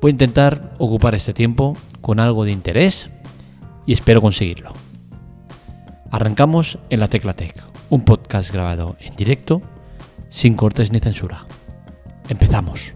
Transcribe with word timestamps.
Voy 0.00 0.10
a 0.10 0.12
intentar 0.12 0.74
ocupar 0.78 1.14
este 1.14 1.32
tiempo 1.32 1.72
con 2.00 2.20
algo 2.20 2.44
de 2.44 2.52
interés 2.52 3.10
y 3.84 3.92
espero 3.92 4.20
conseguirlo. 4.20 4.72
Arrancamos 6.10 6.78
en 6.88 7.00
la 7.00 7.08
Tecla 7.08 7.32
Tech, 7.32 7.54
un 7.90 8.04
podcast 8.04 8.52
grabado 8.52 8.96
en 9.00 9.16
directo, 9.16 9.60
sin 10.30 10.54
cortes 10.54 10.92
ni 10.92 11.00
censura. 11.00 11.46
Empezamos. 12.28 12.94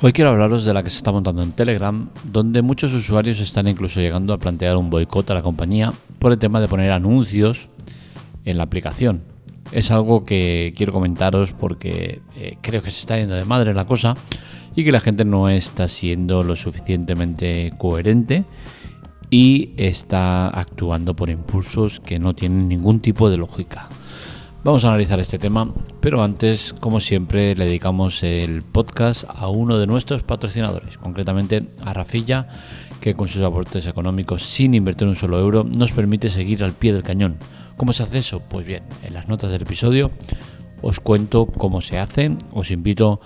Hoy 0.00 0.12
quiero 0.12 0.30
hablaros 0.30 0.64
de 0.64 0.72
la 0.72 0.84
que 0.84 0.90
se 0.90 0.98
está 0.98 1.10
montando 1.10 1.42
en 1.42 1.50
Telegram, 1.50 2.08
donde 2.22 2.62
muchos 2.62 2.94
usuarios 2.94 3.40
están 3.40 3.66
incluso 3.66 3.98
llegando 3.98 4.32
a 4.32 4.38
plantear 4.38 4.76
un 4.76 4.90
boicot 4.90 5.28
a 5.28 5.34
la 5.34 5.42
compañía 5.42 5.90
por 6.20 6.30
el 6.30 6.38
tema 6.38 6.60
de 6.60 6.68
poner 6.68 6.92
anuncios 6.92 7.68
en 8.44 8.58
la 8.58 8.62
aplicación. 8.62 9.24
Es 9.72 9.90
algo 9.90 10.24
que 10.24 10.72
quiero 10.76 10.92
comentaros 10.92 11.52
porque 11.52 12.20
eh, 12.36 12.58
creo 12.60 12.80
que 12.80 12.92
se 12.92 13.00
está 13.00 13.18
yendo 13.18 13.34
de 13.34 13.44
madre 13.44 13.74
la 13.74 13.86
cosa 13.86 14.14
y 14.76 14.84
que 14.84 14.92
la 14.92 15.00
gente 15.00 15.24
no 15.24 15.48
está 15.48 15.88
siendo 15.88 16.44
lo 16.44 16.54
suficientemente 16.54 17.72
coherente 17.76 18.44
y 19.30 19.70
está 19.78 20.46
actuando 20.46 21.16
por 21.16 21.28
impulsos 21.28 21.98
que 21.98 22.20
no 22.20 22.36
tienen 22.36 22.68
ningún 22.68 23.00
tipo 23.00 23.28
de 23.28 23.36
lógica. 23.36 23.88
Vamos 24.68 24.84
a 24.84 24.88
analizar 24.88 25.18
este 25.18 25.38
tema, 25.38 25.66
pero 25.98 26.22
antes, 26.22 26.74
como 26.78 27.00
siempre, 27.00 27.54
le 27.54 27.64
dedicamos 27.64 28.22
el 28.22 28.60
podcast 28.70 29.24
a 29.26 29.48
uno 29.48 29.78
de 29.78 29.86
nuestros 29.86 30.22
patrocinadores, 30.24 30.98
concretamente 30.98 31.62
a 31.86 31.94
Rafilla, 31.94 32.48
que 33.00 33.14
con 33.14 33.28
sus 33.28 33.40
aportes 33.40 33.86
económicos, 33.86 34.42
sin 34.42 34.74
invertir 34.74 35.08
un 35.08 35.16
solo 35.16 35.40
euro, 35.40 35.64
nos 35.64 35.92
permite 35.92 36.28
seguir 36.28 36.62
al 36.62 36.74
pie 36.74 36.92
del 36.92 37.02
cañón. 37.02 37.38
¿Cómo 37.78 37.94
se 37.94 38.02
hace 38.02 38.18
eso? 38.18 38.40
Pues 38.40 38.66
bien, 38.66 38.82
en 39.04 39.14
las 39.14 39.26
notas 39.26 39.50
del 39.50 39.62
episodio 39.62 40.10
os 40.82 41.00
cuento 41.00 41.46
cómo 41.46 41.80
se 41.80 41.98
hace, 41.98 42.36
os 42.52 42.70
invito 42.70 43.22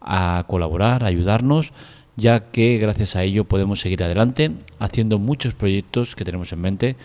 a 0.00 0.46
colaborar, 0.48 1.04
a 1.04 1.08
ayudarnos, 1.08 1.74
ya 2.16 2.50
que 2.50 2.78
gracias 2.78 3.16
a 3.16 3.22
ello 3.22 3.44
podemos 3.44 3.80
seguir 3.80 4.02
adelante 4.02 4.52
haciendo 4.78 5.18
muchos 5.18 5.52
proyectos 5.52 6.16
que 6.16 6.24
tenemos 6.24 6.54
en 6.54 6.60
mente 6.62 6.96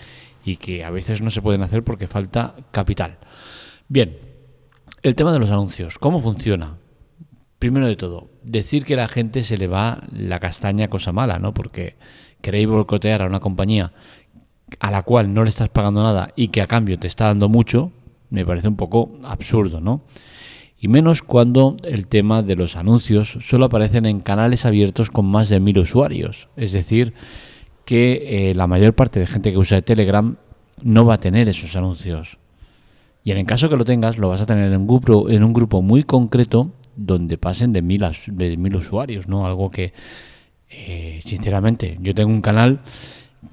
y 0.45 0.55
que 0.55 0.85
a 0.85 0.91
veces 0.91 1.21
no 1.21 1.29
se 1.29 1.41
pueden 1.41 1.61
hacer 1.61 1.83
porque 1.83 2.07
falta 2.07 2.55
capital. 2.71 3.17
Bien, 3.93 4.15
el 5.03 5.15
tema 5.15 5.33
de 5.33 5.39
los 5.39 5.51
anuncios, 5.51 5.99
¿cómo 5.99 6.21
funciona? 6.21 6.77
Primero 7.59 7.87
de 7.87 7.97
todo, 7.97 8.29
decir 8.41 8.85
que 8.85 8.95
la 8.95 9.09
gente 9.09 9.43
se 9.43 9.57
le 9.57 9.67
va 9.67 9.99
la 10.13 10.39
castaña 10.39 10.87
cosa 10.87 11.11
mala, 11.11 11.39
¿no? 11.39 11.53
Porque 11.53 11.97
queréis 12.39 12.69
boicotear 12.69 13.21
a 13.21 13.25
una 13.25 13.41
compañía 13.41 13.91
a 14.79 14.91
la 14.91 15.03
cual 15.03 15.33
no 15.33 15.43
le 15.43 15.49
estás 15.49 15.67
pagando 15.67 16.03
nada 16.03 16.31
y 16.37 16.47
que 16.47 16.61
a 16.61 16.67
cambio 16.67 16.97
te 16.97 17.07
está 17.07 17.25
dando 17.25 17.49
mucho, 17.49 17.91
me 18.29 18.45
parece 18.45 18.69
un 18.69 18.77
poco 18.77 19.11
absurdo, 19.25 19.81
¿no? 19.81 20.03
Y 20.79 20.87
menos 20.87 21.21
cuando 21.21 21.75
el 21.83 22.07
tema 22.07 22.43
de 22.43 22.55
los 22.55 22.77
anuncios 22.77 23.39
solo 23.41 23.65
aparecen 23.65 24.05
en 24.05 24.21
canales 24.21 24.65
abiertos 24.65 25.09
con 25.09 25.25
más 25.25 25.49
de 25.49 25.59
mil 25.59 25.77
usuarios. 25.77 26.47
Es 26.55 26.71
decir, 26.71 27.13
que 27.83 28.51
eh, 28.51 28.55
la 28.55 28.67
mayor 28.67 28.93
parte 28.93 29.19
de 29.19 29.27
gente 29.27 29.51
que 29.51 29.57
usa 29.57 29.81
Telegram 29.81 30.37
no 30.81 31.05
va 31.05 31.15
a 31.15 31.17
tener 31.17 31.49
esos 31.49 31.75
anuncios. 31.75 32.37
Y 33.23 33.31
en 33.31 33.37
el 33.37 33.45
caso 33.45 33.69
que 33.69 33.77
lo 33.77 33.85
tengas, 33.85 34.17
lo 34.17 34.29
vas 34.29 34.41
a 34.41 34.45
tener 34.45 34.71
en 34.71 34.81
un 34.81 34.87
grupo, 34.87 35.29
en 35.29 35.43
un 35.43 35.53
grupo 35.53 35.81
muy 35.81 36.03
concreto 36.03 36.71
donde 36.95 37.37
pasen 37.37 37.73
de 37.73 37.81
mil, 37.81 38.03
de 38.27 38.57
mil 38.57 38.75
usuarios, 38.75 39.27
¿no? 39.27 39.45
Algo 39.45 39.69
que, 39.69 39.93
eh, 40.69 41.19
sinceramente, 41.23 41.97
yo 42.01 42.13
tengo 42.13 42.31
un 42.31 42.41
canal 42.41 42.81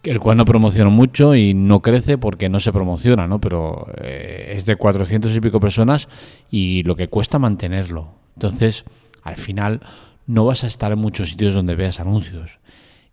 el 0.02 0.20
cual 0.20 0.36
no 0.36 0.44
promociono 0.44 0.90
mucho 0.90 1.34
y 1.34 1.54
no 1.54 1.80
crece 1.80 2.18
porque 2.18 2.48
no 2.48 2.60
se 2.60 2.72
promociona, 2.72 3.26
¿no? 3.26 3.40
Pero 3.40 3.86
eh, 3.96 4.54
es 4.56 4.66
de 4.66 4.76
400 4.76 5.34
y 5.34 5.40
pico 5.40 5.60
personas 5.60 6.08
y 6.50 6.82
lo 6.82 6.94
que 6.96 7.08
cuesta 7.08 7.38
mantenerlo. 7.38 8.12
Entonces, 8.36 8.84
al 9.22 9.36
final, 9.36 9.80
no 10.26 10.44
vas 10.44 10.64
a 10.64 10.66
estar 10.66 10.92
en 10.92 10.98
muchos 10.98 11.30
sitios 11.30 11.54
donde 11.54 11.74
veas 11.74 12.00
anuncios. 12.00 12.58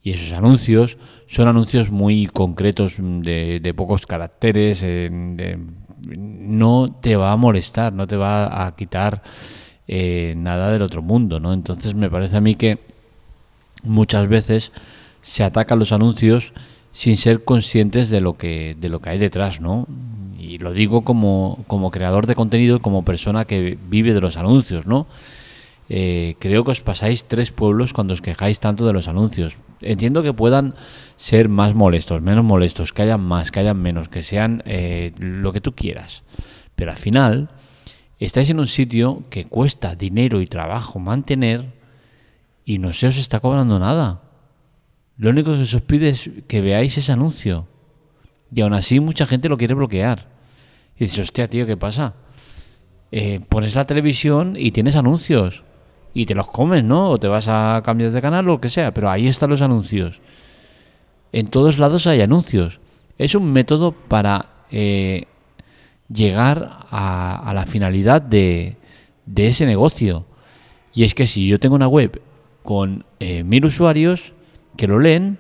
Y 0.04 0.12
esos 0.12 0.34
anuncios 0.34 0.98
son 1.28 1.48
anuncios 1.48 1.90
muy 1.90 2.28
concretos 2.28 2.98
de, 3.00 3.60
de 3.60 3.74
pocos 3.74 4.06
caracteres, 4.06 4.82
de, 4.82 5.58
no 6.08 6.96
te 7.02 7.16
va 7.16 7.32
a 7.32 7.38
molestar, 7.38 7.94
no 7.94 8.08
te 8.08 8.16
va 8.16 8.66
a 8.66 8.76
quitar 8.76 9.24
eh, 9.88 10.34
nada 10.38 10.72
del 10.72 10.82
otro 10.82 11.02
mundo, 11.02 11.40
¿no? 11.40 11.54
Entonces 11.54 11.94
me 11.94 12.10
parece 12.10 12.38
a 12.38 12.42
mí 12.42 12.56
que 12.56 12.80
muchas 13.84 14.28
veces 14.28 14.72
se 15.22 15.44
atacan 15.44 15.80
los 15.80 15.92
anuncios 15.92 16.54
sin 16.92 17.18
ser 17.18 17.44
conscientes 17.44 18.10
de 18.10 18.22
lo 18.22 18.34
que, 18.34 18.76
de 18.80 18.90
lo 18.90 19.00
que 19.00 19.10
hay 19.10 19.18
detrás, 19.18 19.60
¿no? 19.60 19.88
Y 20.40 20.60
lo 20.60 20.74
digo 20.74 21.02
como, 21.02 21.60
como 21.68 21.92
creador 21.92 22.28
de 22.28 22.36
contenido, 22.36 22.80
como 22.80 23.04
persona 23.04 23.46
que 23.46 23.78
vive 23.90 24.14
de 24.14 24.22
los 24.22 24.38
anuncios, 24.38 24.86
¿no? 24.86 25.08
Eh, 25.88 26.36
creo 26.40 26.64
que 26.64 26.72
os 26.72 26.82
pasáis 26.82 27.26
tres 27.26 27.52
pueblos 27.52 27.94
cuando 27.94 28.14
os 28.14 28.22
quejáis 28.22 28.60
tanto 28.60 28.88
de 28.88 28.94
los 28.94 29.08
anuncios. 29.08 29.58
Entiendo 29.82 30.24
que 30.24 30.34
puedan 30.34 30.74
ser 31.16 31.50
más 31.50 31.76
molestos, 31.76 32.22
menos 32.22 32.44
molestos, 32.44 32.92
que 32.92 33.04
hayan 33.04 33.22
más, 33.22 33.52
que 33.52 33.60
hayan 33.60 33.78
menos, 33.78 34.10
que 34.10 34.24
sean 34.24 34.64
eh, 34.66 35.14
lo 35.20 35.54
que 35.54 35.62
tú 35.62 35.76
quieras. 35.76 36.24
Pero 36.76 36.92
al 36.92 36.98
final, 36.98 37.50
estáis 38.20 38.50
en 38.50 38.60
un 38.60 38.68
sitio 38.68 39.24
que 39.30 39.46
cuesta 39.46 39.96
dinero 39.96 40.42
y 40.42 40.48
trabajo 40.48 41.00
mantener 41.00 41.74
y 42.66 42.80
no 42.80 42.92
se 42.92 43.08
os 43.08 43.18
está 43.18 43.40
cobrando 43.40 43.78
nada. 43.78 44.22
Lo 45.18 45.30
único 45.30 45.54
que 45.54 45.66
se 45.66 45.78
os 45.78 45.82
pide 45.84 46.10
es 46.10 46.30
que 46.48 46.62
veáis 46.62 46.98
ese 46.98 47.12
anuncio. 47.12 47.68
Y 48.54 48.62
aún 48.62 48.74
así 48.74 49.00
mucha 49.00 49.28
gente 49.28 49.50
lo 49.50 49.58
quiere 49.58 49.76
bloquear. 49.76 50.28
Y 50.96 51.06
dices, 51.06 51.20
hostia, 51.20 51.48
tío, 51.48 51.68
¿qué 51.68 51.78
pasa? 51.78 52.16
Eh, 53.12 53.40
pones 53.48 53.76
la 53.76 53.86
televisión 53.86 54.56
y 54.58 54.72
tienes 54.72 54.96
anuncios 54.96 55.65
y 56.16 56.26
te 56.26 56.34
los 56.34 56.48
comes, 56.48 56.84
¿no? 56.84 57.10
O 57.10 57.18
te 57.20 57.28
vas 57.28 57.50
a 57.50 57.82
cambiar 57.84 58.10
de 58.10 58.22
canal 58.22 58.48
o 58.48 58.54
lo 58.54 58.62
que 58.62 58.70
sea, 58.70 58.94
pero 58.94 59.10
ahí 59.10 59.28
están 59.28 59.50
los 59.50 59.62
anuncios. 59.62 60.22
En 61.34 61.48
todos 61.48 61.78
lados 61.78 62.08
hay 62.08 62.22
anuncios. 62.22 62.80
Es 63.18 63.36
un 63.36 63.52
método 63.52 63.92
para 63.92 64.64
eh, 64.72 65.26
llegar 66.10 66.80
a, 66.90 67.52
la 67.54 67.66
finalidad 67.66 68.22
de, 68.22 68.78
ese 69.36 69.66
negocio. 69.66 70.26
Y 70.94 71.04
es 71.04 71.14
que 71.14 71.28
si 71.28 71.46
yo 71.48 71.60
tengo 71.60 71.76
una 71.76 71.90
web 71.90 72.22
con 72.64 73.04
eh, 73.20 73.44
mil 73.44 73.66
usuarios 73.66 74.32
que 74.78 74.88
lo 74.88 75.00
leen, 75.00 75.38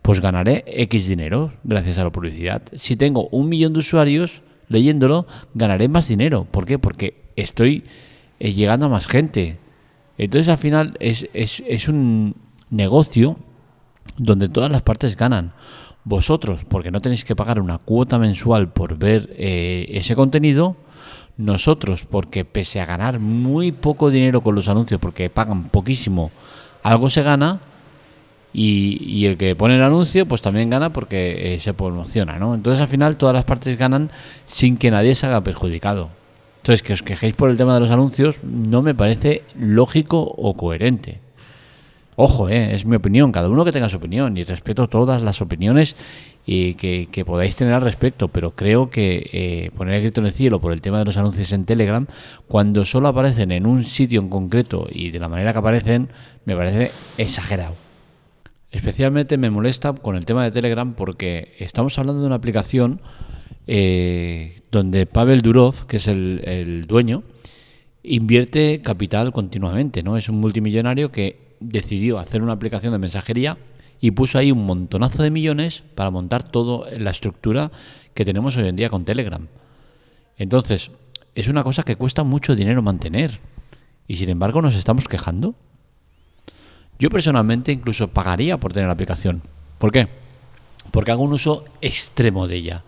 pues 0.00 0.20
ganaré 0.20 0.64
X 0.66 1.08
dinero 1.08 1.52
gracias 1.62 1.98
a 1.98 2.04
la 2.04 2.10
publicidad. 2.10 2.62
Si 2.72 2.96
tengo 2.96 3.28
un 3.28 3.50
millón 3.50 3.74
de 3.74 3.80
usuarios 3.80 4.40
leyéndolo, 4.68 5.26
ganaré 5.52 5.88
más 5.88 6.08
dinero. 6.08 6.46
¿Por 6.50 6.64
qué? 6.64 6.78
Porque 6.78 7.20
estoy 7.36 7.84
eh, 8.38 8.54
llegando 8.54 8.86
a 8.86 8.88
más 8.88 9.06
gente. 9.06 9.58
Entonces 10.20 10.48
al 10.48 10.58
final 10.58 10.98
es, 11.00 11.26
es, 11.32 11.88
un 11.88 12.36
negocio 12.68 13.38
donde 14.18 14.50
todas 14.50 14.70
las 14.70 14.82
partes 14.82 15.16
ganan. 15.16 15.54
Vosotros, 16.04 16.66
porque 16.68 16.90
no 16.90 17.00
tenéis 17.00 17.24
que 17.24 17.34
pagar 17.34 17.58
una 17.58 17.78
cuota 17.78 18.18
mensual 18.18 18.68
por 18.68 18.98
ver 18.98 19.34
eh, 19.38 19.86
ese 19.88 20.14
contenido. 20.14 20.76
Nosotros, 21.38 22.04
porque 22.04 22.44
pese 22.44 22.82
a 22.82 22.84
ganar 22.84 23.18
muy 23.18 23.72
poco 23.72 24.10
dinero 24.10 24.42
con 24.42 24.54
los 24.54 24.68
anuncios, 24.68 25.00
porque 25.00 25.30
pagan 25.30 25.70
poquísimo, 25.70 26.30
algo 26.82 27.08
se 27.08 27.22
gana. 27.22 27.60
Y, 28.52 29.24
el 29.24 29.38
que 29.38 29.56
pone 29.56 29.76
el 29.76 29.82
anuncio, 29.82 30.26
pues 30.26 30.42
también 30.42 30.68
gana 30.68 30.92
porque 30.92 31.54
eh, 31.54 31.60
se 31.60 31.72
promociona, 31.72 32.38
¿no? 32.38 32.54
Entonces 32.54 32.82
al 32.82 32.88
final 32.88 33.16
todas 33.16 33.34
las 33.34 33.44
partes 33.44 33.78
ganan 33.78 34.10
sin 34.44 34.76
que 34.76 34.90
nadie 34.90 35.14
se 35.14 35.26
haga 35.26 35.42
perjudicado. 35.42 36.10
Entonces, 36.60 36.82
que 36.82 36.92
os 36.92 37.02
quejéis 37.02 37.34
por 37.34 37.48
el 37.48 37.56
tema 37.56 37.72
de 37.72 37.80
los 37.80 37.90
anuncios 37.90 38.36
no 38.42 38.82
me 38.82 38.94
parece 38.94 39.44
lógico 39.58 40.20
o 40.20 40.54
coherente. 40.54 41.20
Ojo, 42.16 42.50
eh, 42.50 42.74
es 42.74 42.84
mi 42.84 42.96
opinión, 42.96 43.32
cada 43.32 43.48
uno 43.48 43.64
que 43.64 43.72
tenga 43.72 43.88
su 43.88 43.96
opinión 43.96 44.36
y 44.36 44.44
respeto 44.44 44.86
todas 44.86 45.22
las 45.22 45.40
opiniones 45.40 45.96
y 46.44 46.74
que, 46.74 47.24
podáis 47.24 47.56
tener 47.56 47.72
al 47.72 47.80
respecto, 47.80 48.28
pero 48.28 48.50
creo 48.50 48.90
que 48.90 49.30
eh, 49.32 49.70
poner 49.74 49.94
el 49.94 50.02
grito 50.02 50.20
en 50.20 50.26
el 50.26 50.32
cielo 50.32 50.60
por 50.60 50.74
el 50.74 50.82
tema 50.82 50.98
de 50.98 51.06
los 51.06 51.16
anuncios 51.16 51.50
en 51.52 51.64
Telegram, 51.64 52.06
cuando 52.46 52.84
solo 52.84 53.08
aparecen 53.08 53.52
en 53.52 53.64
un 53.64 53.84
sitio 53.84 54.20
en 54.20 54.28
concreto 54.28 54.86
y 54.90 55.12
de 55.12 55.18
la 55.18 55.30
manera 55.30 55.52
que 55.54 55.60
aparecen, 55.60 56.10
me 56.44 56.54
parece 56.54 56.90
exagerado. 57.16 57.74
Especialmente 58.70 59.38
me 59.38 59.48
molesta 59.48 59.94
con 59.94 60.14
el 60.14 60.26
tema 60.26 60.44
de 60.44 60.50
Telegram 60.50 60.92
porque 60.92 61.54
estamos 61.58 61.98
hablando 61.98 62.20
de 62.20 62.26
una 62.26 62.36
aplicación 62.36 63.00
eh, 63.66 64.62
donde 64.70 65.06
Pavel 65.06 65.42
Durov, 65.42 65.86
que 65.86 65.96
es 65.96 66.08
el, 66.08 66.84
dueño, 66.86 67.22
invierte 68.02 68.80
capital 68.82 69.32
continuamente, 69.32 70.02
¿no? 70.02 70.16
Es 70.16 70.28
un 70.28 70.36
multimillonario 70.36 71.12
que 71.12 71.56
decidió 71.60 72.18
hacer 72.18 72.42
una 72.42 72.52
aplicación 72.52 72.92
de 72.92 72.98
mensajería 72.98 73.58
y 74.00 74.12
puso 74.12 74.38
ahí 74.38 74.50
un 74.50 74.64
montonazo 74.64 75.22
de 75.22 75.30
millones 75.30 75.82
para 75.94 76.10
montar 76.10 76.42
toda 76.42 76.90
la 76.98 77.10
estructura 77.10 77.70
que 78.14 78.24
tenemos 78.24 78.56
hoy 78.56 78.68
en 78.68 78.76
día 78.76 78.88
con 78.88 79.04
Telegram. 79.04 79.46
Entonces, 80.38 80.90
es 81.34 81.48
una 81.48 81.62
cosa 81.62 81.82
que 81.82 81.96
cuesta 81.96 82.24
mucho 82.24 82.56
dinero 82.56 82.82
mantener 82.82 83.40
y 84.08 84.16
sin 84.16 84.30
embargo 84.30 84.62
nos 84.62 84.74
estamos 84.74 85.06
quejando. 85.06 85.54
Yo 86.98 87.10
personalmente 87.10 87.72
incluso 87.72 88.08
pagaría 88.08 88.58
por 88.58 88.72
tener 88.72 88.88
la 88.88 88.94
aplicación. 88.94 89.42
¿Por 89.78 89.92
qué? 89.92 90.08
Porque 90.90 91.12
hago 91.12 91.22
un 91.22 91.32
uso 91.32 91.64
extremo 91.80 92.48
de 92.48 92.56
ella. 92.56 92.84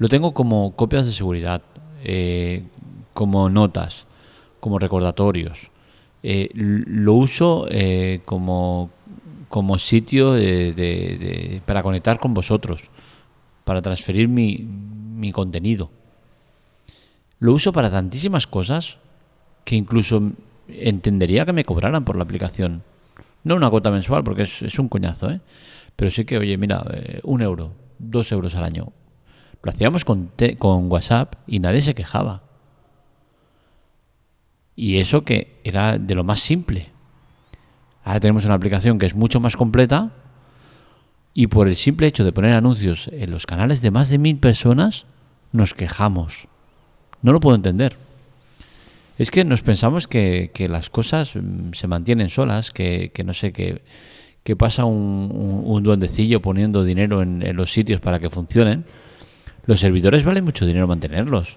Lo 0.00 0.08
tengo 0.08 0.32
como 0.32 0.74
copias 0.76 1.04
de 1.04 1.12
seguridad, 1.12 1.60
eh, 2.02 2.62
como 3.12 3.50
notas, 3.50 4.06
como 4.58 4.78
recordatorios. 4.78 5.70
Eh, 6.22 6.48
lo 6.54 7.12
uso 7.12 7.66
eh, 7.70 8.22
como, 8.24 8.88
como 9.50 9.76
sitio 9.76 10.36
para 11.66 11.82
conectar 11.82 12.18
con 12.18 12.32
vosotros, 12.32 12.84
para 13.64 13.82
transferir 13.82 14.26
mi, 14.26 14.66
mi 15.16 15.32
contenido. 15.32 15.90
Lo 17.38 17.52
uso 17.52 17.70
para 17.70 17.90
tantísimas 17.90 18.46
cosas 18.46 18.96
que 19.64 19.76
incluso 19.76 20.32
entendería 20.66 21.44
que 21.44 21.52
me 21.52 21.66
cobraran 21.66 22.06
por 22.06 22.16
la 22.16 22.24
aplicación. 22.24 22.82
No 23.44 23.54
una 23.54 23.68
cuota 23.68 23.90
mensual, 23.90 24.24
porque 24.24 24.44
es, 24.44 24.78
un 24.78 24.88
coñazo, 24.88 25.30
¿eh? 25.30 25.42
Pero 25.94 26.10
sí 26.10 26.24
que, 26.24 26.38
oye, 26.38 26.56
mira, 26.56 26.82
un 27.22 27.42
euro, 27.42 27.72
dos 27.98 28.32
euros 28.32 28.54
al 28.54 28.64
año. 28.64 28.94
Lo 29.62 29.70
hacíamos 29.70 30.04
con, 30.04 30.30
con 30.58 30.90
WhatsApp 30.90 31.34
y 31.46 31.58
nadie 31.58 31.82
se 31.82 31.94
quejaba. 31.94 32.42
Y 34.76 34.98
eso 34.98 35.24
que 35.24 35.60
era 35.64 35.98
de 35.98 36.14
lo 36.14 36.24
más 36.24 36.40
simple. 36.40 36.88
Ahora 38.02 38.20
tenemos 38.20 38.44
una 38.46 38.54
aplicación 38.54 38.98
que 38.98 39.06
es 39.06 39.14
mucho 39.14 39.40
más 39.40 39.56
completa 39.56 40.12
y 41.34 41.46
por 41.46 41.68
el 41.68 41.76
simple 41.76 42.06
hecho 42.06 42.24
de 42.24 42.32
poner 42.32 42.54
anuncios 42.54 43.08
en 43.12 43.30
los 43.30 43.46
canales 43.46 43.82
de 43.82 43.90
más 43.90 44.10
de 44.10 44.18
mil 44.18 44.38
personas, 44.38 45.06
nos 45.52 45.74
quejamos. 45.74 46.48
No 47.22 47.32
lo 47.32 47.40
puedo 47.40 47.56
entender. 47.56 47.96
Es 49.18 49.30
que 49.30 49.44
nos 49.44 49.62
pensamos 49.62 50.08
que, 50.08 50.50
las 50.70 50.88
cosas 50.88 51.36
mm, 51.36 51.72
se 51.72 51.86
mantienen 51.86 52.30
solas, 52.30 52.70
que, 52.70 53.12
no 53.24 53.34
sé, 53.34 53.52
que, 53.52 53.82
pasa 54.56 54.84
un, 54.84 55.82
duendecillo 55.82 56.40
poniendo 56.40 56.82
dinero 56.84 57.22
en, 57.22 57.54
los 57.54 57.72
sitios 57.72 58.00
para 58.00 58.18
que 58.18 58.30
funcionen. 58.30 58.84
Los 59.70 59.78
servidores 59.78 60.24
valen 60.24 60.44
mucho 60.44 60.66
dinero 60.66 60.88
mantenerlos. 60.88 61.56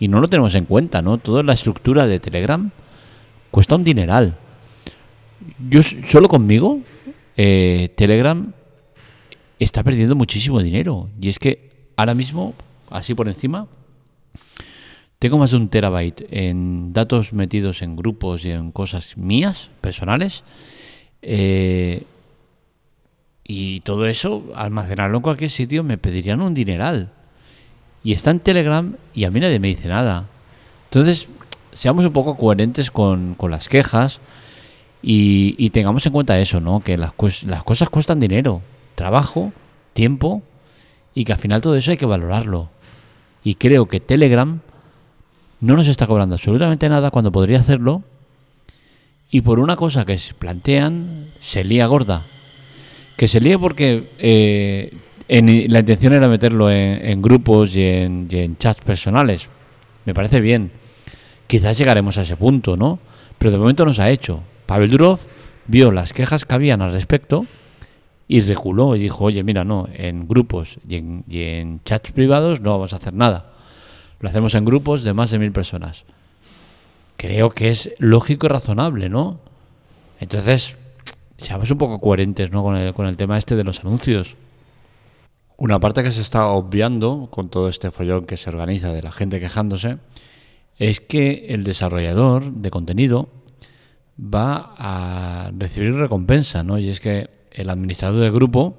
Y 0.00 0.08
no 0.08 0.18
lo 0.20 0.26
tenemos 0.26 0.56
en 0.56 0.64
cuenta, 0.64 1.02
¿no? 1.02 1.18
Toda 1.18 1.44
la 1.44 1.52
estructura 1.52 2.04
de 2.04 2.18
Telegram 2.18 2.68
cuesta 3.52 3.76
un 3.76 3.84
dineral. 3.84 4.36
Yo 5.70 5.80
solo 5.84 6.26
conmigo, 6.26 6.80
eh, 7.36 7.90
Telegram 7.94 8.52
está 9.56 9.84
perdiendo 9.84 10.16
muchísimo 10.16 10.60
dinero. 10.60 11.10
Y 11.20 11.28
es 11.28 11.38
que 11.38 11.90
ahora 11.94 12.12
mismo, 12.12 12.54
así 12.90 13.14
por 13.14 13.28
encima, 13.28 13.68
tengo 15.20 15.38
más 15.38 15.52
de 15.52 15.58
un 15.58 15.68
terabyte 15.68 16.26
en 16.30 16.92
datos 16.92 17.32
metidos 17.32 17.82
en 17.82 17.94
grupos 17.94 18.44
y 18.44 18.50
en 18.50 18.72
cosas 18.72 19.16
mías, 19.16 19.70
personales. 19.80 20.42
Eh, 21.22 22.02
y 23.44 23.78
todo 23.82 24.08
eso, 24.08 24.42
almacenarlo 24.56 25.18
en 25.18 25.22
cualquier 25.22 25.50
sitio, 25.50 25.84
me 25.84 25.98
pedirían 25.98 26.40
un 26.40 26.52
dineral. 26.52 27.12
Y 28.04 28.12
está 28.12 28.30
en 28.30 28.40
Telegram 28.40 28.94
y 29.14 29.24
a 29.24 29.30
mí 29.30 29.40
nadie 29.40 29.58
me 29.58 29.68
dice 29.68 29.88
nada. 29.88 30.26
Entonces, 30.84 31.28
seamos 31.72 32.04
un 32.04 32.12
poco 32.12 32.36
coherentes 32.36 32.90
con, 32.90 33.36
las 33.48 33.68
quejas 33.68 34.20
y, 35.02 35.70
tengamos 35.70 36.04
en 36.06 36.12
cuenta 36.12 36.38
eso, 36.38 36.60
¿no? 36.60 36.80
Que 36.80 36.96
las, 36.96 37.12
las 37.44 37.62
cosas 37.64 37.88
cuestan 37.88 38.20
dinero, 38.20 38.62
trabajo, 38.94 39.52
tiempo 39.92 40.42
y 41.14 41.24
que 41.24 41.32
al 41.32 41.38
final 41.38 41.60
todo 41.60 41.76
eso 41.76 41.90
hay 41.90 41.96
que 41.96 42.06
valorarlo. 42.06 42.70
Y 43.44 43.56
creo 43.56 43.86
que 43.86 44.00
Telegram 44.00 44.60
no 45.60 45.76
nos 45.76 45.88
está 45.88 46.06
cobrando 46.06 46.34
absolutamente 46.36 46.88
nada 46.88 47.10
cuando 47.10 47.32
podría 47.32 47.58
hacerlo 47.58 48.02
y 49.30 49.42
por 49.42 49.58
una 49.58 49.76
cosa 49.76 50.04
que 50.04 50.16
se 50.18 50.34
plantean 50.34 51.26
se 51.40 51.64
lía 51.64 51.86
gorda. 51.86 52.22
Que 53.16 53.28
se 53.28 53.40
lía 53.40 53.58
porque 53.58 54.10
eh, 54.18 54.96
la 55.28 55.78
intención 55.80 56.12
era 56.14 56.28
meterlo 56.28 56.70
en, 56.70 57.20
grupos 57.20 57.76
y 57.76 57.82
en, 57.82 58.56
chats 58.58 58.82
personales. 58.82 59.50
Me 60.04 60.14
parece 60.14 60.40
bien. 60.40 60.72
Quizás 61.46 61.76
llegaremos 61.78 62.16
a 62.18 62.22
ese 62.22 62.36
punto, 62.36 62.76
¿no? 62.76 62.98
Pero 63.38 63.50
de 63.50 63.58
momento 63.58 63.84
no 63.84 63.92
se 63.92 64.02
ha 64.02 64.10
hecho. 64.10 64.42
Pavel 64.66 64.90
Durov 64.90 65.20
vio 65.66 65.92
las 65.92 66.12
quejas 66.12 66.44
que 66.44 66.54
habían 66.54 66.82
al 66.82 66.92
respecto 66.92 67.46
y 68.26 68.40
reculó 68.40 68.96
y 68.96 69.00
dijo, 69.00 69.24
oye, 69.24 69.42
mira, 69.42 69.64
no, 69.64 69.88
en 69.94 70.26
grupos 70.26 70.78
y 70.88 70.96
en, 70.96 71.24
y 71.28 71.42
en 71.42 71.82
chats 71.84 72.12
privados 72.12 72.60
no 72.60 72.72
vamos 72.72 72.92
a 72.92 72.96
hacer 72.96 73.14
nada. 73.14 73.52
Lo 74.20 74.28
hacemos 74.28 74.54
en 74.54 74.64
grupos 74.64 75.04
de 75.04 75.14
más 75.14 75.30
de 75.30 75.38
mil 75.38 75.52
personas. 75.52 76.04
Creo 77.16 77.50
que 77.50 77.68
es 77.68 77.92
lógico 77.98 78.46
y 78.46 78.48
razonable, 78.48 79.08
¿no? 79.08 79.40
Entonces, 80.20 80.76
seamos 81.36 81.70
un 81.70 81.78
poco 81.78 82.00
coherentes 82.00 82.50
¿no? 82.50 82.62
con, 82.62 82.76
el, 82.76 82.92
con 82.94 83.06
el 83.06 83.16
tema 83.16 83.38
este 83.38 83.56
de 83.56 83.64
los 83.64 83.80
anuncios. 83.80 84.36
Una 85.58 85.80
parte 85.80 86.04
que 86.04 86.12
se 86.12 86.20
está 86.20 86.46
obviando 86.46 87.26
con 87.32 87.48
todo 87.48 87.68
este 87.68 87.90
follón 87.90 88.26
que 88.26 88.36
se 88.36 88.48
organiza 88.48 88.92
de 88.92 89.02
la 89.02 89.10
gente 89.10 89.40
quejándose 89.40 89.98
es 90.78 91.00
que 91.00 91.46
el 91.48 91.64
desarrollador 91.64 92.52
de 92.52 92.70
contenido 92.70 93.28
va 94.18 94.74
a 94.78 95.50
recibir 95.58 95.94
recompensa, 95.94 96.62
¿no? 96.62 96.78
Y 96.78 96.88
es 96.88 97.00
que 97.00 97.28
el 97.50 97.70
administrador 97.70 98.20
del 98.20 98.30
grupo 98.30 98.78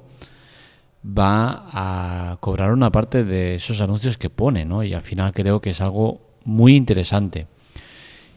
va 1.06 1.68
a 1.74 2.38
cobrar 2.40 2.72
una 2.72 2.94
parte 2.94 3.26
de 3.26 3.56
esos 3.56 3.82
anuncios 3.82 4.18
que 4.18 4.30
pone, 4.30 4.64
¿no? 4.64 4.82
Y 4.82 4.94
al 4.94 5.02
final 5.02 5.34
creo 5.34 5.60
que 5.60 5.72
es 5.72 5.82
algo 5.82 6.22
muy 6.46 6.76
interesante. 6.76 7.48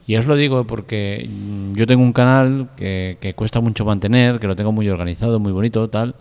Y 0.05 0.17
os 0.17 0.27
lo 0.27 0.35
digo 0.35 0.67
porque 0.67 1.31
yo 1.75 1.87
tengo 1.87 2.03
un 2.03 2.13
canal 2.13 2.71
que, 2.77 3.35
cuesta 3.37 3.61
mucho 3.61 3.85
mantener, 3.85 4.41
que 4.41 4.49
lo 4.49 4.57
tengo 4.57 4.73
muy 4.73 4.89
organizado, 4.89 5.39
muy 5.39 5.53
bonito, 5.53 5.89
tal, 5.89 6.17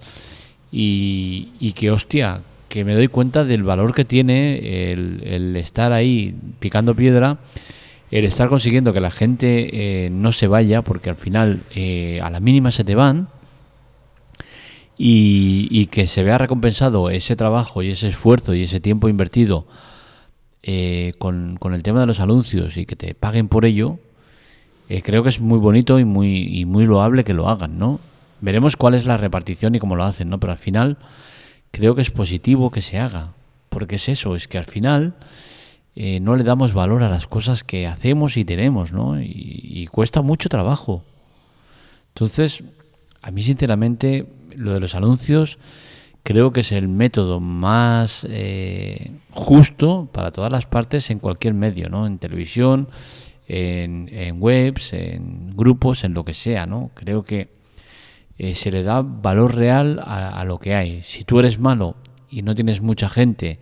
y, 0.71 1.73
que 1.73 1.91
hostia, 1.91 2.41
que 2.69 2.85
me 2.85 2.93
doy 2.93 3.07
cuenta 3.07 3.43
del 3.43 3.63
valor 3.63 3.93
que 3.93 4.05
tiene 4.05 4.91
el, 4.91 5.55
estar 5.57 5.91
ahí 5.91 6.35
picando 6.59 6.95
piedra, 6.95 7.39
el 8.11 8.25
estar 8.25 8.49
consiguiendo 8.49 8.93
que 8.93 8.99
la 8.99 9.11
gente 9.11 10.05
eh, 10.05 10.09
no 10.09 10.31
se 10.31 10.47
vaya, 10.47 10.81
porque 10.81 11.09
al 11.09 11.15
final 11.15 11.63
eh, 11.75 12.19
a 12.21 12.29
la 12.29 12.39
mínima 12.39 12.71
se 12.71 12.83
te 12.83 12.95
van, 12.95 13.27
y, 15.03 15.87
que 15.87 16.05
se 16.05 16.23
vea 16.23 16.37
recompensado 16.37 17.09
ese 17.09 17.35
trabajo 17.35 17.81
y 17.81 17.89
ese 17.89 18.07
esfuerzo 18.07 18.53
y 18.53 18.63
ese 18.63 18.79
tiempo 18.79 19.09
invertido 19.09 19.65
eh, 20.61 21.13
con, 21.17 21.57
el 21.73 21.83
tema 21.83 22.01
de 22.01 22.05
los 22.05 22.19
anuncios 22.19 22.77
y 22.77 22.85
que 22.85 22.95
te 22.95 23.15
paguen 23.15 23.47
por 23.47 23.65
ello, 23.65 23.97
eh, 24.89 25.01
creo 25.01 25.23
que 25.23 25.29
es 25.29 25.41
muy 25.41 25.57
bonito 25.57 25.97
y 25.97 26.05
muy, 26.05 26.59
y 26.59 26.65
muy 26.65 26.85
loable 26.85 27.23
que 27.23 27.33
lo 27.33 27.49
hagan, 27.49 27.79
¿no? 27.79 27.99
Veremos 28.41 28.75
cuál 28.75 28.95
es 28.95 29.05
la 29.05 29.17
repartición 29.17 29.75
y 29.75 29.79
cómo 29.79 29.95
lo 29.95 30.03
hacen, 30.03 30.29
¿no? 30.29 30.39
Pero 30.39 30.51
al 30.51 30.57
final 30.57 30.97
creo 31.71 31.95
que 31.95 32.01
es 32.01 32.11
positivo 32.11 32.71
que 32.71 32.81
se 32.81 32.99
haga, 32.99 33.33
porque 33.69 33.95
es 33.95 34.09
eso, 34.09 34.35
es 34.35 34.47
que 34.47 34.57
al 34.57 34.65
final 34.65 35.15
eh, 35.95 36.19
no 36.19 36.35
le 36.35 36.43
damos 36.43 36.73
valor 36.73 37.03
a 37.03 37.09
las 37.09 37.27
cosas 37.27 37.63
que 37.63 37.87
hacemos 37.87 38.35
y 38.35 38.43
tenemos, 38.43 38.91
¿no? 38.91 39.21
y 39.21 39.87
cuesta 39.91 40.21
mucho 40.21 40.49
trabajo. 40.49 41.03
Entonces, 42.09 42.63
a 43.21 43.31
mí 43.31 43.41
sinceramente 43.43 44.27
lo 44.55 44.73
de 44.73 44.79
los 44.79 44.95
anuncios 44.95 45.57
creo 46.23 46.51
que 46.51 46.61
es 46.61 46.71
el 46.71 46.87
método 46.87 47.39
más 47.39 48.27
eh, 48.29 49.11
justo 49.31 50.09
para 50.11 50.31
todas 50.31 50.51
las 50.51 50.65
partes 50.65 51.09
en 51.09 51.19
cualquier 51.19 51.53
medio, 51.53 51.89
¿no? 51.89 52.05
En 52.05 52.19
televisión, 52.19 52.89
en, 53.47 54.37
webs, 54.39 54.93
en 54.93 55.55
grupos, 55.55 56.03
en 56.03 56.13
lo 56.13 56.23
que 56.23 56.33
sea, 56.33 56.65
¿no? 56.65 56.91
Creo 56.93 57.23
que 57.23 57.49
eh, 58.43 58.55
se 58.55 58.71
le 58.71 58.81
da 58.81 59.03
valor 59.03 59.53
real 59.53 60.01
a, 60.03 60.43
lo 60.45 60.57
que 60.57 60.73
hay. 60.73 61.03
Si 61.03 61.23
tú 61.23 61.37
eres 61.37 61.59
malo 61.59 61.97
y 62.27 62.41
no 62.41 62.55
tienes 62.55 62.81
mucha 62.81 63.07
gente 63.07 63.59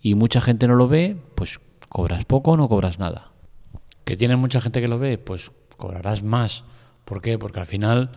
y 0.00 0.14
mucha 0.14 0.40
gente 0.40 0.66
no 0.66 0.74
lo 0.74 0.88
ve, 0.88 1.18
pues 1.34 1.60
cobras 1.90 2.24
poco 2.24 2.52
o 2.52 2.56
no 2.56 2.66
cobras 2.66 2.98
nada. 2.98 3.32
Que 4.04 4.16
tienes 4.16 4.38
mucha 4.38 4.62
gente 4.62 4.80
que 4.80 4.88
lo 4.88 4.98
ve, 4.98 5.18
pues 5.18 5.52
cobrarás 5.76 6.22
más. 6.22 6.64
¿Por 7.04 7.20
qué? 7.20 7.36
Porque 7.36 7.60
al 7.60 7.66
final 7.66 8.12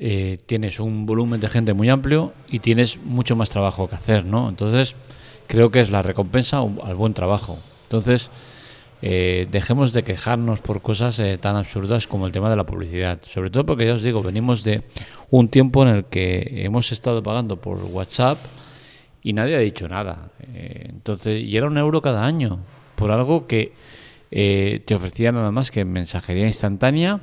eh, 0.00 0.38
tienes 0.44 0.80
un 0.80 1.06
volumen 1.06 1.38
de 1.38 1.46
gente 1.46 1.72
muy 1.72 1.88
amplio 1.88 2.32
y 2.48 2.58
tienes 2.58 2.98
mucho 2.98 3.36
más 3.36 3.48
trabajo 3.48 3.88
que 3.88 3.94
hacer, 3.94 4.24
¿no? 4.24 4.48
Entonces, 4.48 4.96
creo 5.46 5.70
que 5.70 5.78
es 5.78 5.88
la 5.88 6.02
recompensa 6.02 6.58
al 6.58 6.96
buen 6.96 7.14
trabajo. 7.14 7.60
Entonces, 7.84 8.32
eh, 9.02 9.46
dejemos 9.50 9.92
de 9.92 10.02
quejarnos 10.02 10.60
por 10.60 10.80
cosas 10.80 11.18
eh, 11.18 11.36
tan 11.38 11.56
absurdas 11.56 12.06
como 12.06 12.26
el 12.26 12.32
tema 12.32 12.48
de 12.48 12.56
la 12.56 12.64
publicidad. 12.64 13.20
Sobre 13.28 13.50
todo 13.50 13.66
porque 13.66 13.86
ya 13.86 13.94
os 13.94 14.02
digo, 14.02 14.22
venimos 14.22 14.64
de 14.64 14.82
un 15.30 15.48
tiempo 15.48 15.82
en 15.82 15.88
el 15.88 16.04
que 16.06 16.64
hemos 16.64 16.90
estado 16.92 17.22
pagando 17.22 17.60
por 17.60 17.82
WhatsApp 17.84 18.38
y 19.22 19.32
nadie 19.32 19.56
ha 19.56 19.60
dicho 19.60 19.88
nada. 19.88 20.30
Eh, 20.54 20.86
entonces, 20.88 21.42
y 21.42 21.56
era 21.56 21.66
un 21.66 21.76
euro 21.76 22.00
cada 22.00 22.24
año 22.24 22.60
por 22.94 23.10
algo 23.10 23.46
que 23.46 23.72
eh, 24.30 24.82
te 24.86 24.94
ofrecía 24.94 25.32
nada 25.32 25.50
más 25.50 25.70
que 25.70 25.84
mensajería 25.84 26.46
instantánea 26.46 27.20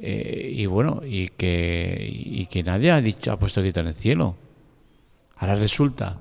y 0.00 0.64
bueno, 0.66 1.02
y 1.04 1.26
que, 1.26 2.08
y 2.08 2.46
que 2.46 2.62
nadie 2.62 2.92
ha 2.92 3.00
dicho 3.00 3.32
ha 3.32 3.36
puesto 3.36 3.60
grito 3.60 3.80
en 3.80 3.88
el 3.88 3.94
cielo. 3.94 4.36
Ahora 5.36 5.56
resulta 5.56 6.18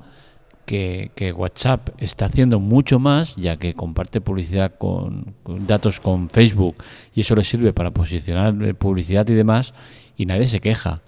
que, 0.68 1.34
WhatsApp 1.36 1.90
está 1.98 2.26
haciendo 2.26 2.60
mucho 2.60 3.00
más, 3.00 3.36
ya 3.38 3.58
que 3.58 3.74
comparte 3.74 4.22
publicidad 4.22 4.76
con, 4.78 5.34
datos 5.46 6.00
con 6.00 6.30
Facebook 6.30 6.76
y 7.16 7.22
eso 7.22 7.36
le 7.36 7.44
sirve 7.44 7.74
para 7.74 7.92
posicionar 7.92 8.54
publicidad 8.76 9.28
y 9.30 9.34
demás, 9.34 9.74
y 10.18 10.26
nadie 10.26 10.46
se 10.46 10.60
queja. 10.60 11.02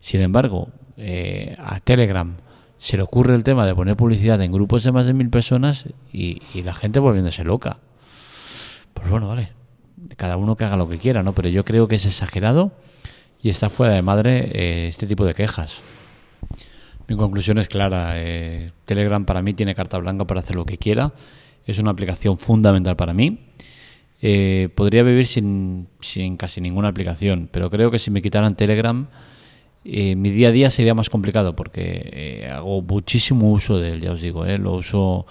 Sin 0.00 0.20
embargo, 0.20 0.68
a 1.58 1.80
Telegram 1.80 2.36
se 2.78 2.96
le 2.96 3.02
ocurre 3.02 3.34
el 3.34 3.44
tema 3.44 3.66
de 3.66 3.74
poner 3.74 3.96
publicidad 3.96 4.40
en 4.40 4.52
grupos 4.52 4.84
de 4.84 4.92
más 4.92 5.06
de 5.06 5.12
mil 5.12 5.30
personas 5.30 5.86
y, 6.12 6.40
la 6.62 6.74
gente 6.74 7.00
volviéndose 7.00 7.44
loca. 7.44 7.78
Pues 8.94 9.10
bueno, 9.10 9.28
vale. 9.28 9.52
Cada 10.16 10.36
uno 10.36 10.56
que 10.56 10.64
haga 10.64 10.76
lo 10.76 10.88
que 10.88 10.98
quiera, 10.98 11.22
¿no? 11.22 11.32
Pero 11.32 11.48
yo 11.48 11.64
creo 11.64 11.88
que 11.88 11.96
es 11.96 12.06
exagerado 12.06 12.72
y 13.42 13.50
está 13.50 13.68
fuera 13.68 13.94
de 13.94 14.02
madre 14.02 14.50
eh, 14.52 14.88
este 14.88 15.06
tipo 15.06 15.24
de 15.24 15.34
quejas. 15.34 15.80
Mi 17.08 17.16
conclusión 17.16 17.58
es 17.58 17.66
clara. 17.68 18.12
Eh, 18.14 18.70
Telegram 18.84 19.24
para 19.24 19.42
mí 19.42 19.54
tiene 19.54 19.74
carta 19.74 19.98
blanca 19.98 20.26
para 20.26 20.40
hacer 20.40 20.54
lo 20.54 20.64
que 20.64 20.78
quiera. 20.78 21.12
Es 21.66 21.78
una 21.78 21.90
aplicación 21.90 22.38
fundamental 22.38 22.96
para 22.96 23.12
mí. 23.14 23.40
Eh, 24.22 24.68
podría 24.74 25.02
vivir 25.02 25.26
sin, 25.26 25.88
sin 26.00 26.36
casi 26.36 26.60
ninguna 26.60 26.88
aplicación, 26.88 27.48
pero 27.50 27.70
creo 27.70 27.90
que 27.90 27.98
si 27.98 28.10
me 28.10 28.22
quitaran 28.22 28.54
Telegram 28.56 29.08
eh, 29.84 30.16
mi 30.16 30.30
día 30.30 30.48
a 30.48 30.52
día 30.52 30.70
sería 30.70 30.94
más 30.94 31.08
complicado 31.08 31.56
porque 31.56 32.10
eh, 32.12 32.50
hago 32.50 32.82
muchísimo 32.82 33.50
uso 33.50 33.78
de 33.78 33.92
él, 33.92 34.00
ya 34.00 34.12
os 34.12 34.20
digo, 34.20 34.44
eh, 34.44 34.58
lo 34.58 34.74
uso 34.74 35.26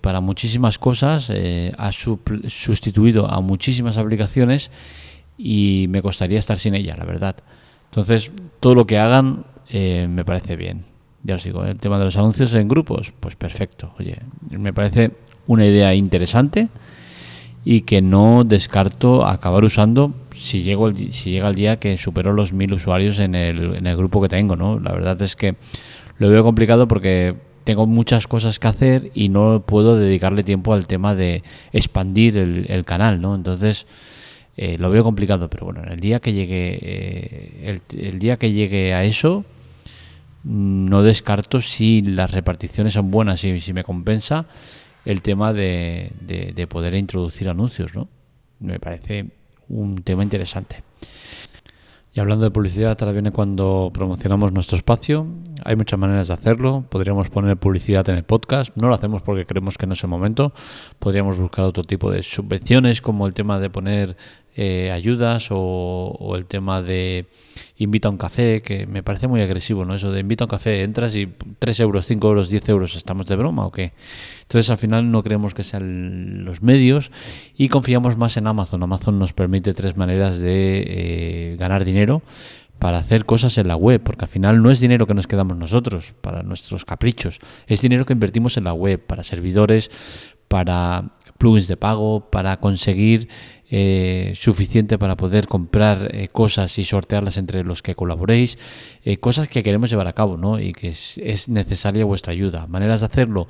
para 0.00 0.22
muchísimas 0.22 0.78
cosas, 0.78 1.30
ha 1.76 1.92
sustituido 1.92 3.30
a 3.30 3.42
muchísimas 3.42 3.98
aplicaciones 3.98 4.70
y 5.36 5.84
me 5.90 6.00
costaría 6.00 6.38
estar 6.38 6.56
sin 6.56 6.74
ella, 6.74 6.96
la 6.96 7.04
verdad. 7.04 7.36
Entonces, 7.90 8.32
todo 8.60 8.74
lo 8.74 8.86
que 8.86 8.98
hagan 8.98 9.44
me 9.70 10.24
parece 10.24 10.56
bien. 10.56 10.93
Ya 11.24 11.36
os 11.36 11.44
digo, 11.44 11.64
el 11.64 11.78
tema 11.78 11.98
de 11.98 12.04
los 12.04 12.16
anuncios 12.16 12.54
en 12.54 12.68
grupos, 12.68 13.12
pues 13.18 13.34
perfecto. 13.34 13.94
Oye, 13.98 14.18
me 14.50 14.72
parece 14.72 15.10
una 15.46 15.66
idea 15.66 15.94
interesante 15.94 16.68
y 17.64 17.80
que 17.82 18.02
no 18.02 18.44
descarto 18.44 19.26
acabar 19.26 19.64
usando 19.64 20.12
si, 20.34 20.62
llego 20.62 20.92
si 20.94 21.30
llega 21.30 21.48
el 21.48 21.54
día 21.54 21.78
que 21.78 21.96
supero 21.96 22.32
los 22.32 22.52
mil 22.52 22.72
usuarios 22.74 23.18
en 23.18 23.34
el, 23.34 23.74
en 23.76 23.86
el 23.86 23.96
grupo 23.96 24.20
que 24.20 24.28
tengo, 24.28 24.54
¿no? 24.54 24.78
La 24.78 24.92
verdad 24.92 25.20
es 25.22 25.34
que 25.34 25.56
lo 26.18 26.28
veo 26.28 26.44
complicado 26.44 26.86
porque 26.86 27.34
tengo 27.64 27.86
muchas 27.86 28.26
cosas 28.26 28.58
que 28.58 28.68
hacer 28.68 29.10
y 29.14 29.30
no 29.30 29.62
puedo 29.66 29.98
dedicarle 29.98 30.44
tiempo 30.44 30.74
al 30.74 30.86
tema 30.86 31.14
de 31.14 31.42
expandir 31.72 32.36
el, 32.36 32.84
canal, 32.84 33.20
¿no? 33.20 33.34
Entonces 33.34 33.86
eh, 34.56 34.76
lo 34.78 34.90
veo 34.90 35.02
complicado, 35.02 35.48
pero 35.48 35.64
bueno, 35.64 35.82
el 35.84 35.98
día 35.98 36.20
que 36.20 36.32
llegue 36.32 36.78
eh, 36.82 37.80
el, 37.96 38.18
día 38.18 38.36
que 38.36 38.52
llegue 38.52 38.94
a 38.94 39.04
eso 39.04 39.44
no 40.44 41.02
descarto 41.02 41.60
si 41.60 42.02
las 42.02 42.30
reparticiones 42.30 42.92
son 42.92 43.10
buenas 43.10 43.42
y 43.44 43.60
si 43.60 43.72
me 43.72 43.82
compensa 43.82 44.46
el 45.04 45.22
tema 45.22 45.52
de, 45.52 46.12
de, 46.20 46.66
poder 46.66 46.94
introducir 46.94 47.48
anuncios, 47.48 47.94
¿no? 47.94 48.08
Me 48.60 48.78
parece 48.78 49.26
un 49.68 50.02
tema 50.02 50.22
interesante. 50.22 50.82
Y 52.14 52.20
hablando 52.20 52.44
de 52.44 52.52
publicidad, 52.52 52.96
ahora 53.00 53.12
viene 53.12 53.32
cuando 53.32 53.90
promocionamos 53.92 54.52
nuestro 54.52 54.76
espacio. 54.76 55.26
Hay 55.64 55.74
muchas 55.74 55.98
maneras 55.98 56.28
de 56.28 56.34
hacerlo. 56.34 56.84
Podríamos 56.88 57.28
poner 57.28 57.56
publicidad 57.56 58.08
en 58.08 58.16
el 58.16 58.22
podcast. 58.22 58.74
No 58.76 58.88
lo 58.88 58.94
hacemos 58.94 59.20
porque 59.20 59.46
creemos 59.46 59.76
que 59.76 59.88
no 59.88 59.94
es 59.94 60.04
el 60.04 60.10
momento. 60.10 60.54
Podríamos 61.00 61.38
buscar 61.38 61.64
otro 61.64 61.82
tipo 61.82 62.12
de 62.12 62.22
subvenciones, 62.22 63.02
como 63.02 63.26
el 63.26 63.34
tema 63.34 63.58
de 63.58 63.68
poner 63.68 64.16
eh, 64.56 64.90
ayudas 64.92 65.48
o, 65.50 66.34
el 66.36 66.46
tema 66.46 66.82
de 66.82 67.26
invita 67.76 68.08
a 68.08 68.10
un 68.10 68.18
café, 68.18 68.62
que 68.62 68.86
me 68.86 69.02
parece 69.02 69.26
muy 69.26 69.40
agresivo, 69.40 69.84
¿no? 69.84 69.94
Eso 69.94 70.12
de 70.12 70.20
invita 70.20 70.44
a 70.44 70.46
un 70.46 70.50
café, 70.50 70.82
entras 70.82 71.16
y 71.16 71.26
3 71.58 71.80
euros, 71.80 72.06
5 72.06 72.28
euros, 72.28 72.48
10 72.48 72.68
euros, 72.68 72.94
¿estamos 72.94 73.26
de 73.26 73.36
broma 73.36 73.66
o 73.66 73.72
qué? 73.72 73.92
Entonces 74.42 74.70
al 74.70 74.78
final 74.78 75.10
no 75.10 75.22
creemos 75.22 75.54
que 75.54 75.64
sean 75.64 76.44
los 76.44 76.62
medios 76.62 77.10
y 77.56 77.68
confiamos 77.68 78.16
más 78.16 78.36
en 78.36 78.46
Amazon. 78.46 78.82
Amazon 78.82 79.18
nos 79.18 79.32
permite 79.32 79.74
tres 79.74 79.96
maneras 79.96 80.38
de 80.38 80.84
eh, 80.86 81.56
ganar 81.58 81.84
dinero 81.84 82.22
para 82.78 82.98
hacer 82.98 83.24
cosas 83.24 83.56
en 83.58 83.68
la 83.68 83.76
web, 83.76 84.02
porque 84.02 84.26
al 84.26 84.28
final 84.28 84.62
no 84.62 84.70
es 84.70 84.78
dinero 84.78 85.06
que 85.06 85.14
nos 85.14 85.26
quedamos 85.26 85.56
nosotros 85.56 86.14
para 86.20 86.42
nuestros 86.42 86.84
caprichos, 86.84 87.40
es 87.66 87.80
dinero 87.80 88.04
que 88.04 88.12
invertimos 88.12 88.56
en 88.56 88.64
la 88.64 88.74
web, 88.74 89.00
para 89.00 89.22
servidores, 89.22 89.90
para 90.48 91.12
plugins 91.38 91.68
de 91.68 91.76
pago, 91.76 92.30
para 92.30 92.58
conseguir 92.58 93.28
eh, 93.76 94.34
suficiente 94.38 94.98
para 94.98 95.16
poder 95.16 95.48
comprar 95.48 96.14
eh, 96.14 96.28
cosas 96.28 96.78
y 96.78 96.84
sortearlas 96.84 97.38
entre 97.38 97.64
los 97.64 97.82
que 97.82 97.96
colaboréis, 97.96 98.56
eh, 99.02 99.16
cosas 99.16 99.48
que 99.48 99.64
queremos 99.64 99.90
llevar 99.90 100.06
a 100.06 100.12
cabo 100.12 100.36
¿no? 100.36 100.60
y 100.60 100.72
que 100.72 100.90
es, 100.90 101.48
necesaria 101.48 102.04
vuestra 102.04 102.32
ayuda. 102.32 102.68
Maneras 102.68 103.00
de 103.00 103.06
hacerlo 103.06 103.48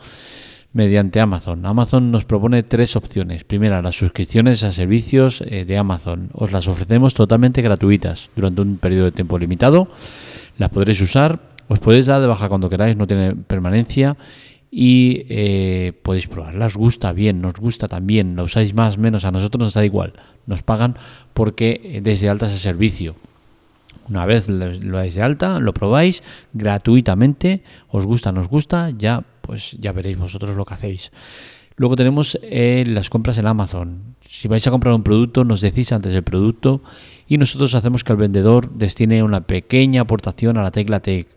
mediante 0.73 1.21
Amazon. 1.21 1.67
Amazon 1.67 2.11
nos 2.11 2.25
propone 2.25 2.63
tres 2.63 2.97
opciones. 2.97 3.45
Primera, 3.45 3.83
las 3.83 3.97
suscripciones 3.97 4.63
a 4.63 4.73
servicios 4.73 5.45
de 5.47 5.77
Amazon. 5.77 6.31
Os 6.33 6.53
las 6.53 6.69
ofrecemos 6.69 7.13
totalmente 7.13 7.61
gratuitas 7.61 8.31
durante 8.35 8.63
un 8.63 8.79
periodo 8.79 9.05
de 9.05 9.13
tiempo 9.13 9.39
limitado. 9.39 9.89
Las 10.57 10.71
podréis 10.71 11.01
usar, 11.03 11.39
os 11.69 11.81
podéis 11.81 12.07
dar 12.07 12.23
de 12.23 12.29
baja 12.29 12.49
cuando 12.49 12.71
queráis, 12.71 12.97
no 12.97 13.07
tiene 13.07 13.37
permanencia 13.37 14.17
y 14.77 15.25
eh, 15.29 15.93
podéis 16.03 16.27
probarla. 16.27 16.67
Os 16.67 16.77
gusta 16.77 17.13
bien, 17.13 17.41
nos 17.41 17.55
gusta 17.55 17.87
también, 17.87 18.35
lo 18.35 18.43
usáis 18.43 18.75
más, 18.75 18.99
menos, 18.99 19.25
a 19.25 19.31
nosotros 19.31 19.63
nos 19.63 19.75
da 19.75 19.85
igual. 19.85 20.15
Nos 20.47 20.63
pagan 20.63 20.97
porque 21.33 22.01
desde 22.03 22.29
alta 22.29 22.47
ese 22.47 22.59
servicio. 22.59 23.15
Una 24.09 24.27
vez 24.27 24.49
lo 24.49 24.99
dais 24.99 25.15
de 25.15 25.23
alta, 25.23 25.61
lo 25.61 25.73
probáis 25.73 26.25
gratuitamente, 26.53 27.63
os 27.89 28.05
gusta, 28.05 28.33
nos 28.33 28.49
gusta, 28.49 28.91
ya 28.91 29.23
pues 29.43 29.77
ya 29.79 29.93
veréis 29.93 30.19
vosotros 30.19 30.57
lo 30.57 30.65
que 30.65 30.75
hacéis. 30.75 31.13
Luego 31.77 31.95
tenemos 31.95 32.37
eh, 32.43 32.83
las 32.85 33.11
compras 33.11 33.39
en 33.39 33.47
Amazon. 33.47 34.17
Si 34.29 34.49
vais 34.49 34.67
a 34.67 34.73
comprar 34.73 34.93
un 34.93 35.05
producto, 35.05 35.45
nos 35.45 35.61
decís 35.61 35.93
antes 35.93 36.13
el 36.13 36.25
producto 36.25 36.83
y 37.29 37.39
nosotros 37.39 37.77
hacemos 37.77 38.03
que 38.03 38.13
el 38.13 38.19
vendedor 38.19 38.73
destine 38.73 39.23
una 39.23 39.43
pequeña 39.43 40.03
aportación 40.03 40.59
a 40.59 40.65
la 40.65 40.73
tecla 40.73 40.99
Tech 40.99 41.29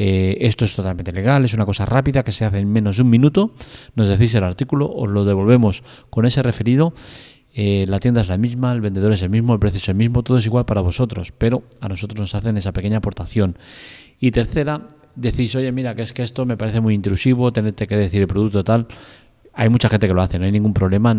eh, 0.00 0.38
esto 0.46 0.64
es 0.64 0.74
totalmente 0.74 1.12
legal, 1.12 1.44
es 1.44 1.52
una 1.54 1.66
cosa 1.66 1.84
rápida 1.84 2.22
que 2.22 2.30
se 2.30 2.44
hace 2.44 2.58
en 2.58 2.70
menos 2.70 2.96
de 2.96 3.02
un 3.02 3.10
minuto. 3.10 3.52
Nos 3.96 4.06
decís 4.06 4.32
el 4.36 4.44
artículo, 4.44 4.88
os 4.88 5.10
lo 5.10 5.24
devolvemos 5.24 5.82
con 6.08 6.24
ese 6.24 6.40
referido. 6.42 6.94
Eh, 7.52 7.84
la 7.88 7.98
tienda 7.98 8.20
es 8.20 8.28
la 8.28 8.38
misma, 8.38 8.72
el 8.72 8.80
vendedor 8.80 9.12
es 9.12 9.22
el 9.22 9.30
mismo, 9.30 9.52
el 9.54 9.58
precio 9.58 9.78
es 9.78 9.88
el 9.88 9.96
mismo, 9.96 10.22
todo 10.22 10.38
es 10.38 10.46
igual 10.46 10.64
para 10.64 10.80
vosotros, 10.82 11.32
pero 11.36 11.64
a 11.80 11.88
nosotros 11.88 12.20
nos 12.20 12.34
hacen 12.36 12.56
esa 12.56 12.72
pequeña 12.72 12.98
aportación. 12.98 13.58
Y 14.20 14.30
tercera, 14.30 14.86
decís, 15.16 15.56
oye, 15.56 15.72
mira, 15.72 15.96
que 15.96 16.02
es 16.02 16.12
que 16.12 16.22
esto 16.22 16.46
me 16.46 16.56
parece 16.56 16.80
muy 16.80 16.94
intrusivo, 16.94 17.52
tenerte 17.52 17.88
que 17.88 17.96
decir 17.96 18.20
el 18.20 18.28
producto 18.28 18.62
tal. 18.62 18.86
Hay 19.60 19.70
mucha 19.70 19.88
gente 19.88 20.06
que 20.06 20.14
lo 20.14 20.22
hace, 20.22 20.38
no 20.38 20.44
hay 20.44 20.52
ningún 20.52 20.72
problema, 20.72 21.12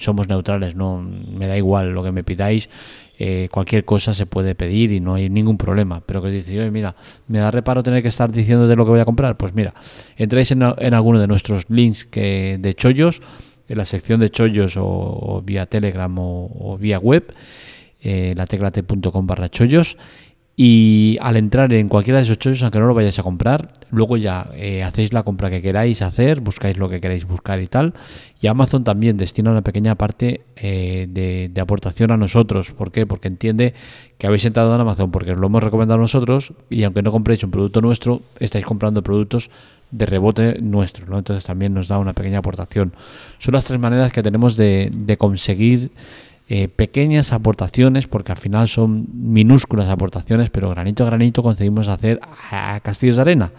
somos 0.00 0.26
neutrales, 0.26 0.74
no 0.74 1.00
me 1.00 1.46
da 1.46 1.56
igual 1.56 1.92
lo 1.92 2.02
que 2.02 2.10
me 2.10 2.24
pidáis, 2.24 2.68
eh, 3.16 3.48
cualquier 3.48 3.84
cosa 3.84 4.12
se 4.12 4.26
puede 4.26 4.56
pedir 4.56 4.90
y 4.90 4.98
no 4.98 5.14
hay 5.14 5.30
ningún 5.30 5.56
problema. 5.56 6.00
Pero 6.04 6.20
que 6.20 6.30
dices, 6.30 6.50
oye, 6.54 6.72
mira, 6.72 6.96
me 7.28 7.38
da 7.38 7.52
reparo 7.52 7.84
tener 7.84 8.02
que 8.02 8.08
estar 8.08 8.32
diciéndote 8.32 8.74
lo 8.74 8.84
que 8.84 8.90
voy 8.90 8.98
a 8.98 9.04
comprar. 9.04 9.36
Pues 9.36 9.54
mira, 9.54 9.72
entráis 10.16 10.50
en, 10.50 10.64
alguno 10.64 11.20
de 11.20 11.28
nuestros 11.28 11.70
links 11.70 12.04
que, 12.04 12.58
de 12.58 12.74
chollos, 12.74 13.22
en 13.68 13.78
la 13.78 13.84
sección 13.84 14.18
de 14.18 14.30
chollos 14.30 14.76
o, 14.76 15.40
vía 15.46 15.66
Telegram 15.66 16.12
o, 16.18 16.76
vía 16.76 16.98
web, 16.98 17.32
eh, 18.00 18.34
la 18.36 18.46
barra 19.22 19.48
chollos 19.48 19.96
y 20.56 21.18
al 21.20 21.36
entrar 21.36 21.72
en 21.72 21.88
cualquiera 21.88 22.18
de 22.18 22.24
esos 22.24 22.38
chollos, 22.38 22.62
aunque 22.62 22.78
no 22.78 22.86
lo 22.86 22.94
vayáis 22.94 23.18
a 23.18 23.24
comprar, 23.24 23.72
luego 23.90 24.16
ya 24.16 24.50
eh, 24.54 24.84
hacéis 24.84 25.12
la 25.12 25.24
compra 25.24 25.50
que 25.50 25.60
queráis 25.60 26.00
hacer, 26.00 26.40
buscáis 26.40 26.78
lo 26.78 26.88
que 26.88 27.00
queráis 27.00 27.26
buscar 27.26 27.60
y 27.60 27.66
tal. 27.66 27.92
Y 28.40 28.46
Amazon 28.46 28.84
también 28.84 29.16
destina 29.16 29.50
una 29.50 29.62
pequeña 29.62 29.96
parte 29.96 30.42
eh, 30.54 31.08
de, 31.08 31.60
aportación 31.60 32.12
a 32.12 32.16
nosotros. 32.16 32.70
¿Por 32.70 32.92
qué? 32.92 33.04
Porque 33.04 33.26
entiende 33.26 33.74
que 34.16 34.28
habéis 34.28 34.44
entrado 34.44 34.72
en 34.72 34.80
Amazon 34.80 35.10
porque 35.10 35.32
os 35.32 35.38
lo 35.38 35.48
hemos 35.48 35.62
recomendado 35.62 35.98
nosotros 35.98 36.52
y 36.70 36.84
aunque 36.84 37.02
no 37.02 37.10
compréis 37.10 37.42
un 37.42 37.50
producto 37.50 37.80
nuestro, 37.80 38.20
estáis 38.38 38.64
comprando 38.64 39.02
productos 39.02 39.50
de 39.90 40.06
rebote 40.06 40.60
nuestro. 40.60 41.06
¿no? 41.06 41.18
Entonces 41.18 41.44
también 41.44 41.74
nos 41.74 41.88
da 41.88 41.98
una 41.98 42.12
pequeña 42.12 42.38
aportación. 42.38 42.92
Son 43.38 43.54
las 43.54 43.64
tres 43.64 43.80
maneras 43.80 44.12
que 44.12 44.22
tenemos 44.22 44.56
de, 44.56 44.90
de 44.92 45.16
conseguir 45.16 45.90
eh, 46.48 46.68
pequeñas 46.68 47.32
aportaciones, 47.32 48.06
porque 48.06 48.32
al 48.32 48.38
final 48.38 48.68
son 48.68 49.06
minúsculas 49.12 49.88
aportaciones, 49.88 50.50
pero 50.50 50.68
granito 50.70 51.02
a 51.02 51.06
granito 51.06 51.42
conseguimos 51.42 51.88
hacer 51.88 52.20
a 52.50 52.80
castillos 52.80 53.16
de 53.16 53.22
arena, 53.22 53.52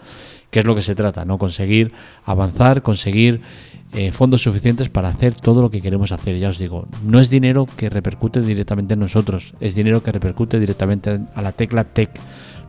que 0.50 0.60
es 0.60 0.64
lo 0.64 0.74
que 0.74 0.82
se 0.82 0.94
trata, 0.94 1.24
¿no? 1.24 1.36
Conseguir 1.36 1.92
avanzar, 2.24 2.82
conseguir 2.82 3.40
eh, 3.92 4.12
fondos 4.12 4.42
suficientes 4.42 4.88
para 4.88 5.08
hacer 5.08 5.34
todo 5.34 5.62
lo 5.62 5.70
que 5.70 5.80
queremos 5.80 6.12
hacer. 6.12 6.38
Ya 6.38 6.48
os 6.48 6.58
digo, 6.58 6.86
no 7.04 7.18
es 7.18 7.28
dinero 7.30 7.66
que 7.66 7.88
repercute 7.88 8.40
directamente 8.40 8.94
en 8.94 9.00
nosotros, 9.00 9.54
es 9.58 9.74
dinero 9.74 10.02
que 10.02 10.12
repercute 10.12 10.60
directamente 10.60 11.20
a 11.34 11.42
la 11.42 11.52
tecla 11.52 11.84
tech 11.84 12.10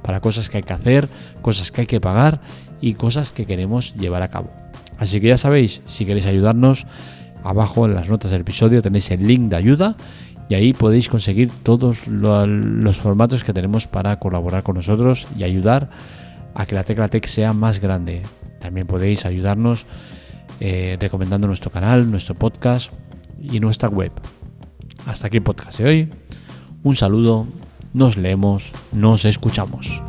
para 0.01 0.19
cosas 0.19 0.49
que 0.49 0.57
hay 0.57 0.63
que 0.63 0.73
hacer, 0.73 1.07
cosas 1.41 1.71
que 1.71 1.81
hay 1.81 1.87
que 1.87 1.99
pagar 2.01 2.41
y 2.81 2.93
cosas 2.93 3.31
que 3.31 3.45
queremos 3.45 3.93
llevar 3.95 4.21
a 4.23 4.29
cabo. 4.29 4.49
Así 4.97 5.21
que 5.21 5.27
ya 5.27 5.37
sabéis, 5.37 5.81
si 5.85 6.05
queréis 6.05 6.25
ayudarnos, 6.25 6.87
abajo 7.49 7.85
en 7.85 7.95
las 7.95 8.09
notas 8.09 8.31
del 8.31 8.41
episodio 8.41 8.81
tenéis 8.81 9.09
el 9.11 9.25
link 9.25 9.49
de 9.49 9.55
ayuda 9.55 9.95
y 10.49 10.55
ahí 10.55 10.73
podéis 10.73 11.09
conseguir 11.09 11.51
todos 11.63 12.07
los 12.07 12.97
formatos 12.97 13.43
que 13.43 13.53
tenemos 13.53 13.87
para 13.87 14.17
colaborar 14.19 14.63
con 14.63 14.75
nosotros 14.75 15.27
y 15.37 15.43
ayudar 15.43 15.89
a 16.53 16.65
que 16.65 16.75
la 16.75 16.83
Tecla 16.83 17.09
Tech 17.09 17.25
sea 17.27 17.53
más 17.53 17.79
grande. 17.79 18.21
También 18.59 18.87
podéis 18.87 19.25
ayudarnos 19.25 19.85
eh, 20.59 20.97
recomendando 20.99 21.47
nuestro 21.47 21.69
canal, 21.69 22.09
nuestro 22.09 22.35
podcast 22.35 22.91
y 23.41 23.59
nuestra 23.59 23.89
web. 23.89 24.11
Hasta 25.05 25.27
aquí 25.27 25.37
el 25.37 25.43
podcast 25.43 25.79
de 25.79 25.85
hoy. 25.85 26.09
Un 26.83 26.95
saludo, 26.95 27.45
nos 27.93 28.17
leemos, 28.17 28.71
nos 28.93 29.25
escuchamos. 29.25 30.01